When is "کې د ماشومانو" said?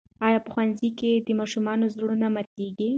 0.99-1.85